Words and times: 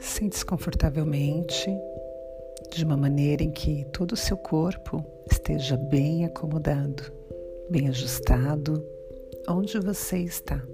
Sente-se 0.00 0.46
confortavelmente, 0.46 1.70
de 2.70 2.84
uma 2.84 2.96
maneira 2.96 3.42
em 3.42 3.50
que 3.50 3.84
todo 3.92 4.12
o 4.12 4.16
seu 4.16 4.36
corpo 4.36 5.04
esteja 5.30 5.76
bem 5.76 6.24
acomodado, 6.24 7.12
bem 7.68 7.88
ajustado, 7.88 8.82
onde 9.48 9.78
você 9.78 10.18
está. 10.18 10.66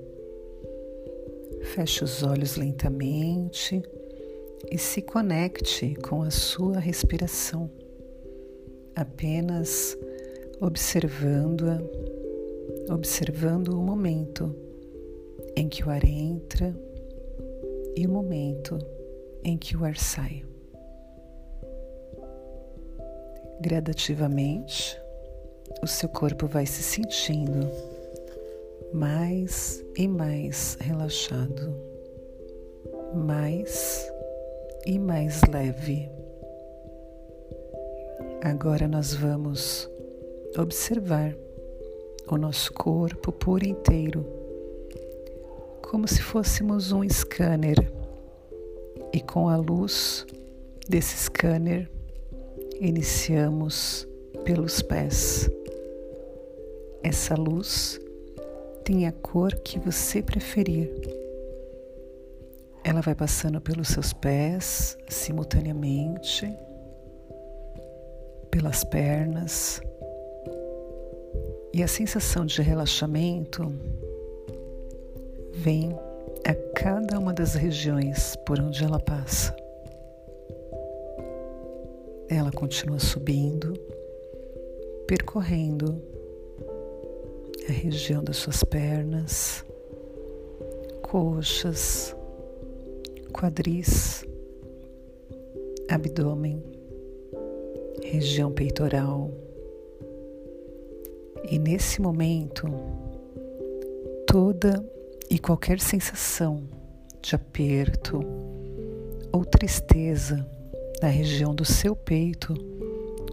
Feche 1.75 2.04
os 2.04 2.23
olhos 2.23 2.57
lentamente 2.57 3.82
e 4.70 4.79
se 4.79 5.02
conecte 5.02 5.95
com 5.96 6.23
a 6.23 6.30
sua 6.30 6.79
respiração, 6.79 7.70
apenas 8.95 9.96
observando-a, 10.61 11.80
observando 12.93 13.68
o 13.68 13.82
momento 13.82 14.54
em 15.57 15.68
que 15.68 15.85
o 15.85 15.90
ar 15.90 16.04
entra 16.04 16.75
e 17.96 18.07
o 18.07 18.11
momento 18.11 18.79
em 19.44 19.57
que 19.58 19.76
o 19.76 19.85
ar 19.85 19.96
sai. 19.96 20.44
Gradativamente, 23.61 25.00
o 25.82 25.86
seu 25.86 26.08
corpo 26.08 26.46
vai 26.46 26.66
se 26.66 26.82
sentindo 26.82 27.68
mais 28.93 29.85
e 29.96 30.07
mais 30.07 30.77
relaxado, 30.80 31.74
mais 33.14 34.06
e 34.86 34.98
mais 34.98 35.41
leve. 35.42 36.22
Agora 38.44 38.88
nós 38.88 39.14
vamos 39.14 39.88
observar 40.58 41.32
o 42.27 42.36
nosso 42.36 42.72
corpo 42.72 43.30
por 43.30 43.62
inteiro, 43.62 44.26
como 45.80 46.08
se 46.08 46.20
fôssemos 46.20 46.90
um 46.90 47.08
scanner, 47.08 47.76
e 49.12 49.20
com 49.20 49.48
a 49.48 49.56
luz 49.56 50.26
desse 50.88 51.16
scanner 51.18 51.88
iniciamos 52.80 54.08
pelos 54.42 54.82
pés. 54.82 55.48
Essa 57.00 57.36
luz 57.36 58.00
tem 58.82 59.06
a 59.06 59.12
cor 59.12 59.54
que 59.54 59.78
você 59.78 60.20
preferir. 60.20 60.90
Ela 62.82 63.02
vai 63.02 63.14
passando 63.14 63.60
pelos 63.60 63.86
seus 63.86 64.12
pés 64.12 64.98
simultaneamente, 65.08 66.52
pelas 68.62 68.84
pernas, 68.84 69.82
e 71.74 71.82
a 71.82 71.88
sensação 71.88 72.46
de 72.46 72.62
relaxamento 72.62 73.74
vem 75.52 75.91
a 76.46 76.55
cada 76.72 77.18
uma 77.18 77.33
das 77.33 77.55
regiões 77.55 78.36
por 78.46 78.60
onde 78.60 78.84
ela 78.84 79.00
passa. 79.00 79.56
Ela 82.28 82.52
continua 82.52 83.00
subindo, 83.00 83.72
percorrendo 85.08 86.00
a 87.68 87.72
região 87.72 88.22
das 88.22 88.36
suas 88.36 88.62
pernas, 88.62 89.64
coxas, 91.02 92.14
quadris, 93.33 94.24
abdômen, 95.88 96.71
região 98.02 98.52
peitoral. 98.52 99.30
E 101.50 101.58
nesse 101.58 102.00
momento, 102.00 102.66
toda 104.26 104.84
e 105.28 105.38
qualquer 105.38 105.80
sensação 105.80 106.62
de 107.20 107.34
aperto 107.34 108.20
ou 109.33 109.44
tristeza 109.44 110.46
na 111.00 111.08
região 111.08 111.55
do 111.55 111.64
seu 111.64 111.96
peito 111.96 112.55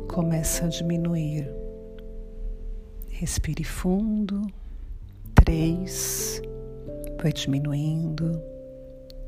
começa 0.07 0.65
a 0.65 0.67
diminuir. 0.69 1.49
Respire 3.09 3.63
fundo. 3.63 4.41
Três. 5.35 6.41
Vai 7.21 7.33
diminuindo. 7.33 8.41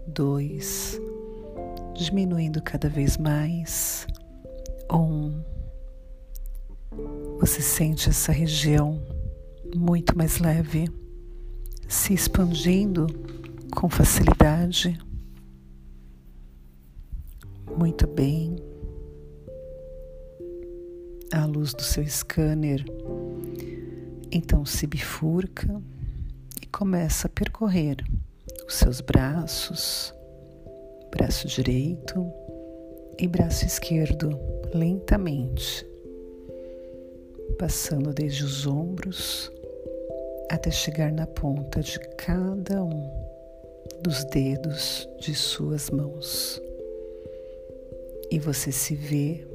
Dois. 0.08 1.00
Diminuindo 1.94 2.62
cada 2.64 2.88
vez 2.88 3.18
mais. 3.18 4.08
Um. 4.92 5.42
Você 7.40 7.62
sente 7.62 8.10
essa 8.10 8.32
região 8.32 9.02
muito 9.76 10.18
mais 10.18 10.40
leve, 10.40 10.92
se 11.88 12.14
expandindo 12.14 13.08
com 13.74 13.90
facilidade. 13.90 15.00
Muito 17.78 18.06
bem. 18.06 18.58
A 21.34 21.46
luz 21.46 21.74
do 21.74 21.82
seu 21.82 22.06
scanner 22.06 22.84
então 24.32 24.66
se 24.66 24.88
bifurca 24.88 25.82
e 26.62 26.66
começa 26.66 27.28
a 27.28 27.30
percorrer 27.30 27.98
os 28.66 28.76
seus 28.76 29.02
braços, 29.02 30.14
braço 31.12 31.48
direito 31.48 32.32
e 33.20 33.28
braço 33.28 33.66
esquerdo 33.66 34.40
lentamente, 34.74 35.86
passando 37.58 38.14
desde 38.14 38.44
os 38.44 38.66
ombros 38.66 39.52
até 40.50 40.70
chegar 40.70 41.12
na 41.12 41.26
ponta 41.28 41.82
de 41.82 42.00
cada 42.18 42.84
um 42.84 43.10
dos 44.02 44.24
dedos 44.26 45.08
de 45.20 45.34
suas 45.34 45.90
mãos. 45.90 46.62
E 48.30 48.40
você 48.40 48.72
se 48.72 48.96
vê 48.96 49.46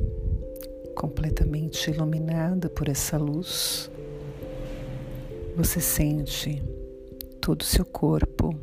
completamente 0.95 1.91
iluminada 1.91 2.69
por 2.71 2.89
essa 2.89 3.19
luz 3.19 3.91
você 5.57 5.81
sente 5.81 6.63
todo 7.41 7.63
o 7.63 7.65
seu 7.65 7.87
corpo 7.87 8.55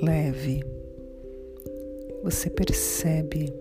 leve. 0.00 0.64
Você 2.24 2.48
percebe 2.48 3.52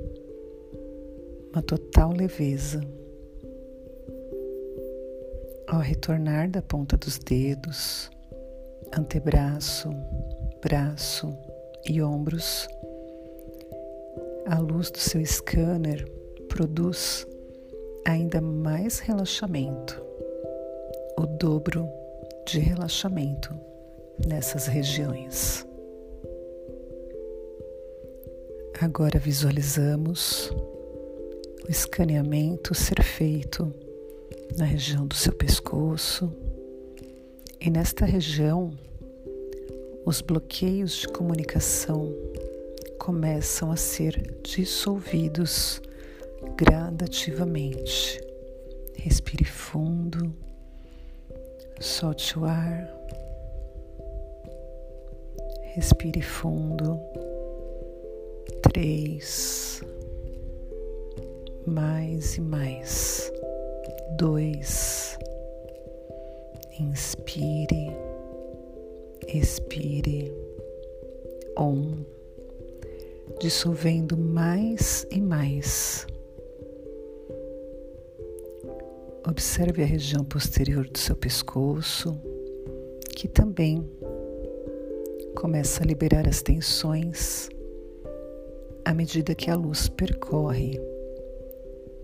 uma 1.58 1.64
total 1.64 2.12
leveza. 2.12 2.80
Ao 5.68 5.80
retornar 5.80 6.52
da 6.52 6.62
ponta 6.62 6.96
dos 6.96 7.18
dedos, 7.18 8.12
antebraço, 8.96 9.90
braço 10.62 11.36
e 11.90 12.00
ombros, 12.00 12.68
a 14.46 14.60
luz 14.60 14.92
do 14.92 15.00
seu 15.00 15.26
scanner 15.26 16.08
produz 16.48 17.26
ainda 18.06 18.40
mais 18.40 19.00
relaxamento, 19.00 20.00
o 21.18 21.26
dobro 21.26 21.90
de 22.46 22.60
relaxamento 22.60 23.52
nessas 24.28 24.68
regiões. 24.68 25.66
Agora 28.80 29.18
visualizamos 29.18 30.54
o 31.68 31.72
escaneamento 31.72 32.74
ser 32.74 33.04
feito 33.04 33.74
na 34.58 34.64
região 34.64 35.06
do 35.06 35.14
seu 35.14 35.34
pescoço 35.34 36.34
e 37.60 37.70
nesta 37.70 38.06
região 38.06 38.72
os 40.06 40.22
bloqueios 40.22 40.94
de 40.94 41.10
comunicação 41.10 42.10
começam 42.98 43.70
a 43.70 43.76
ser 43.76 44.40
dissolvidos 44.44 45.82
gradativamente. 46.56 48.22
Respire 48.96 49.44
fundo. 49.44 50.34
Solte 51.82 52.40
o 52.40 52.46
ar. 52.46 52.90
Respire 55.76 56.22
fundo. 56.22 56.98
Três. 58.62 59.67
Mais 61.68 62.38
e 62.38 62.42
mais. 62.42 63.32
Dois. 64.18 65.18
Inspire. 66.80 67.96
Expire. 69.28 70.34
Um. 71.60 72.06
Dissolvendo 73.40 74.18
mais 74.18 75.06
e 75.12 75.22
mais 75.22 76.08
Observe 79.30 79.84
a 79.84 79.86
região 79.86 80.24
posterior 80.24 80.88
do 80.88 80.98
seu 80.98 81.14
pescoço, 81.14 82.18
que 83.14 83.28
também 83.28 83.86
começa 85.36 85.84
a 85.84 85.86
liberar 85.86 86.26
as 86.26 86.42
tensões 86.42 87.50
à 88.86 88.94
medida 88.94 89.36
que 89.36 89.52
a 89.52 89.56
luz 89.56 89.90
percorre 89.90 90.80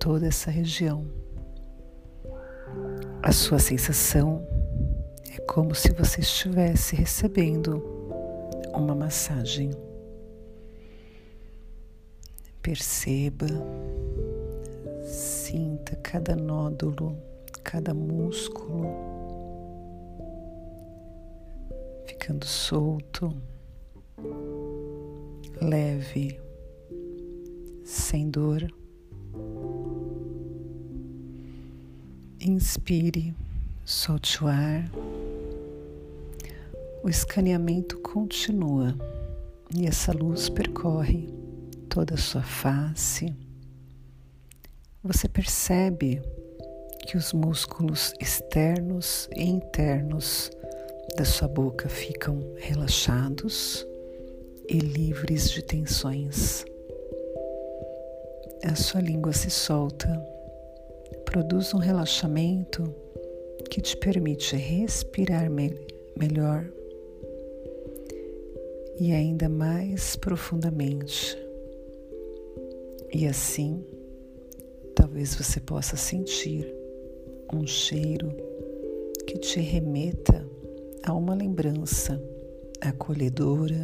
toda 0.04 0.28
essa 0.28 0.52
região. 0.52 1.06
A 3.22 3.32
sua 3.32 3.58
sensação 3.58 4.46
é 5.32 5.40
como 5.44 5.74
se 5.74 5.94
você 5.94 6.20
estivesse 6.20 6.94
recebendo 6.94 7.82
uma 8.74 8.94
massagem. 8.94 9.72
Perceba, 12.62 13.48
sinta 15.06 15.96
cada 15.96 16.36
nódulo, 16.36 17.18
cada 17.64 17.94
músculo 17.94 18.86
ficando 22.06 22.46
solto, 22.46 23.34
leve, 25.62 26.42
sem 27.86 28.30
dor. 28.30 28.68
Inspire, 32.46 33.34
solte 33.86 34.44
o 34.44 34.48
ar. 34.48 34.92
O 37.02 37.08
escaneamento 37.08 37.98
continua 38.00 38.98
e 39.74 39.88
essa 39.88 40.12
luz 40.12 40.50
percorre 40.50 41.30
toda 41.88 42.16
a 42.16 42.18
sua 42.18 42.44
face. 42.44 43.34
Você 45.02 45.30
percebe 45.30 46.22
que 47.08 47.16
os 47.16 47.32
músculos 47.32 48.14
externos 48.20 49.30
e 49.34 49.46
internos 49.46 50.52
da 51.16 51.24
sua 51.24 51.48
boca 51.48 51.88
ficam 51.88 52.42
relaxados 52.58 53.88
e 54.68 54.80
livres 54.80 55.50
de 55.50 55.62
tensões. 55.62 56.66
A 58.66 58.76
sua 58.76 59.00
língua 59.00 59.32
se 59.32 59.50
solta 59.50 60.33
produz 61.34 61.74
um 61.74 61.80
relaxamento 61.80 62.94
que 63.68 63.82
te 63.82 63.98
permite 63.98 64.56
respirar 64.56 65.50
me 65.50 65.74
melhor 66.16 66.72
e 69.00 69.12
ainda 69.12 69.50
mais 69.50 70.16
profundamente. 70.16 71.36
E 73.12 73.26
assim, 73.26 73.84
talvez 74.94 75.34
você 75.34 75.60
possa 75.60 75.98
sentir 75.98 76.72
um 77.52 77.66
cheiro 77.66 78.30
que 79.26 79.40
te 79.40 79.60
remeta 79.60 80.48
a 81.02 81.16
uma 81.16 81.34
lembrança 81.34 82.22
acolhedora, 82.80 83.82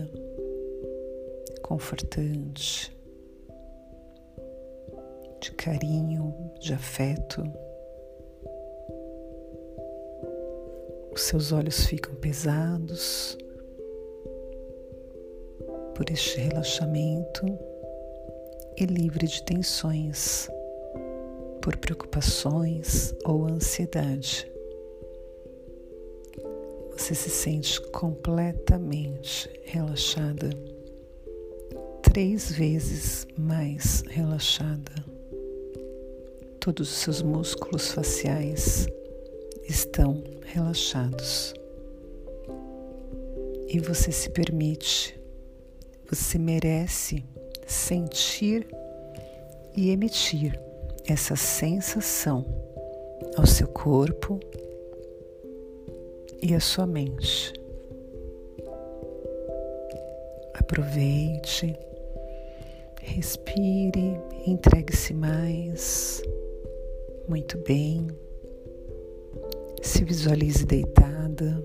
confortante 1.63 2.96
de 5.39 5.51
carinho, 5.51 6.33
de 6.59 6.74
afeto. 6.74 7.44
Os 11.13 11.21
seus 11.21 11.51
olhos 11.51 11.86
ficam 11.86 12.13
pesados 12.15 13.38
por 15.95 16.09
este 16.12 16.39
relaxamento 16.39 17.45
e 18.77 18.86
livre 18.86 19.27
de 19.27 19.44
tensões, 19.44 20.50
por 21.62 21.75
preocupações 21.77 23.13
ou 23.25 23.45
ansiedade. 23.45 24.50
Você 26.91 27.15
se 27.15 27.30
sente 27.30 27.81
completamente 27.91 29.50
relaxada, 29.63 30.50
três 32.01 32.51
vezes 32.51 33.25
mais 33.38 34.03
relaxada. 34.07 35.09
Todos 36.69 36.88
os 36.88 36.98
seus 36.98 37.21
músculos 37.24 37.92
faciais 37.92 38.88
estão 39.68 40.24
relaxados. 40.45 41.51
E 43.68 43.80
você 43.80 44.12
se 44.12 44.30
permite, 44.30 45.19
você 46.07 46.38
merece 46.38 47.25
sentir 47.66 48.68
e 49.75 49.89
emitir 49.89 50.62
essa 51.07 51.36
sensação 51.36 52.45
ao 53.36 53.48
seu 53.48 53.68
corpo 53.68 54.39
e 56.39 56.54
à 56.54 56.60
sua 56.60 56.86
mente. 56.86 57.51
Aproveite, 60.54 61.75
respire, 63.01 64.22
entregue-se 64.45 65.15
mais. 65.15 66.22
Muito 67.30 67.60
bem. 67.60 68.08
Se 69.84 70.04
visualize 70.04 70.66
deitada, 70.66 71.64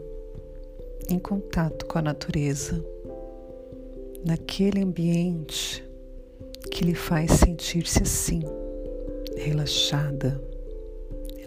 em 1.08 1.18
contato 1.18 1.86
com 1.86 1.96
a 1.96 2.02
natureza, 2.02 2.84
naquele 4.26 4.82
ambiente 4.82 5.82
que 6.70 6.84
lhe 6.84 6.94
faz 6.94 7.30
sentir-se 7.30 8.02
assim, 8.02 8.42
relaxada, 9.38 10.38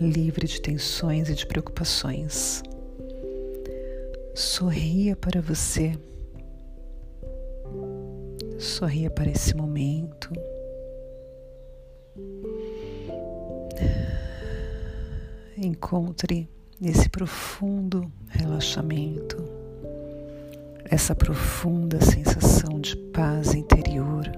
livre 0.01 0.47
de 0.47 0.63
tensões 0.63 1.29
e 1.29 1.35
de 1.35 1.45
preocupações. 1.45 2.63
Sorria 4.33 5.15
para 5.15 5.39
você. 5.41 5.93
Sorria 8.57 9.11
para 9.11 9.29
esse 9.29 9.55
momento. 9.55 10.31
Encontre 15.65 16.47
esse 16.79 17.09
profundo 17.09 18.11
relaxamento, 18.27 19.37
essa 20.85 21.15
profunda 21.15 21.99
sensação 21.99 22.79
de 22.79 22.95
paz 22.95 23.55
interior. 23.55 24.29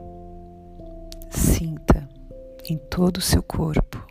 Sinta 1.30 2.08
em 2.70 2.78
todo 2.78 3.18
o 3.18 3.22
seu 3.22 3.44
corpo. 3.44 4.02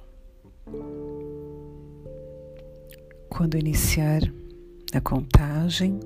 Quando 3.30 3.56
iniciar 3.56 4.20
a 4.92 5.00
contagem, 5.00 5.98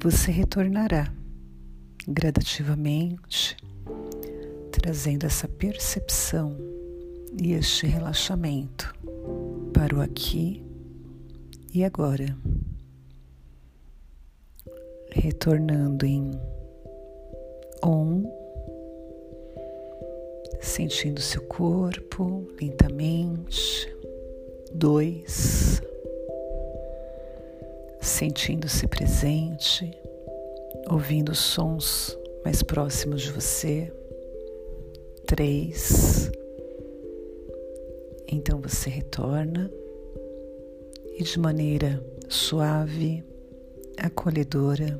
você 0.00 0.30
retornará 0.30 1.12
gradativamente, 2.08 3.56
trazendo 4.70 5.26
essa 5.26 5.46
percepção 5.46 6.56
e 7.40 7.52
este 7.52 7.86
relaxamento 7.86 8.92
para 9.82 9.96
o 9.96 10.00
aqui 10.00 10.64
e 11.74 11.82
agora, 11.82 12.38
retornando 15.10 16.06
em 16.06 16.30
um, 17.84 18.22
sentindo 20.60 21.20
seu 21.20 21.42
corpo 21.42 22.46
lentamente, 22.60 23.92
dois, 24.72 25.82
sentindo-se 28.00 28.86
presente, 28.86 29.98
ouvindo 30.88 31.34
sons 31.34 32.16
mais 32.44 32.62
próximos 32.62 33.22
de 33.22 33.32
você, 33.32 33.92
três 35.26 36.21
então 38.32 38.58
você 38.58 38.88
retorna 38.88 39.70
e 41.18 41.22
de 41.22 41.38
maneira 41.38 42.02
suave, 42.30 43.22
acolhedora, 43.98 44.98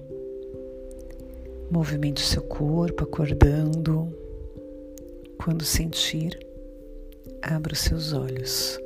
movimente 1.71 2.23
o 2.23 2.27
seu 2.27 2.43
corpo 2.43 3.05
acordando. 3.05 4.15
Quando 5.43 5.65
sentir, 5.65 6.39
abra 7.41 7.73
os 7.73 7.81
seus 7.81 8.13
olhos. 8.13 8.79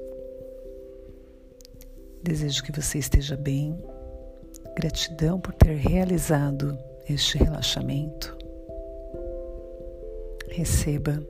Desejo 2.22 2.62
que 2.62 2.72
você 2.72 2.98
esteja 2.98 3.36
bem. 3.36 3.76
Gratidão 4.76 5.40
por 5.40 5.54
ter 5.54 5.74
realizado 5.74 6.78
este 7.08 7.36
relaxamento. 7.36 8.38
Receba 10.48 11.20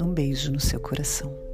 um 0.00 0.12
beijo 0.12 0.50
no 0.50 0.60
seu 0.60 0.80
coração. 0.80 1.49